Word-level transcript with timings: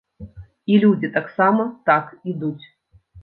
І 0.71 0.77
людзі 0.83 1.09
таксама 1.17 1.67
так 1.89 2.05
ідуць. 2.35 2.65